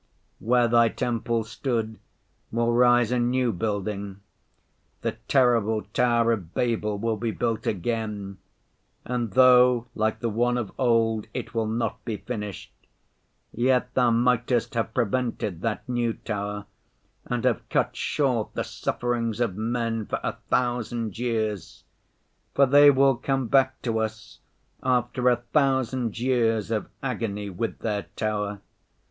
Where 0.39 0.67
Thy 0.67 0.89
temple 0.89 1.43
stood 1.43 1.99
will 2.51 2.73
rise 2.73 3.11
a 3.11 3.19
new 3.19 3.51
building; 3.51 4.19
the 5.01 5.11
terrible 5.27 5.83
tower 5.93 6.31
of 6.31 6.55
Babel 6.55 6.97
will 6.97 7.17
be 7.17 7.29
built 7.29 7.67
again, 7.67 8.39
and 9.05 9.33
though, 9.33 9.85
like 9.93 10.19
the 10.19 10.27
one 10.27 10.57
of 10.57 10.71
old, 10.79 11.27
it 11.35 11.53
will 11.53 11.67
not 11.67 12.03
be 12.03 12.17
finished, 12.17 12.73
yet 13.53 13.93
Thou 13.93 14.09
mightest 14.09 14.73
have 14.73 14.91
prevented 14.91 15.61
that 15.61 15.87
new 15.87 16.13
tower 16.13 16.65
and 17.25 17.43
have 17.45 17.69
cut 17.69 17.95
short 17.95 18.55
the 18.55 18.63
sufferings 18.63 19.39
of 19.39 19.55
men 19.55 20.07
for 20.07 20.19
a 20.23 20.33
thousand 20.49 21.19
years; 21.19 21.83
for 22.55 22.65
they 22.65 22.89
will 22.89 23.15
come 23.15 23.45
back 23.47 23.79
to 23.83 23.99
us 23.99 24.39
after 24.81 25.29
a 25.29 25.35
thousand 25.53 26.17
years 26.17 26.71
of 26.71 26.87
agony 27.03 27.51
with 27.51 27.77
their 27.77 28.07
tower. 28.15 28.61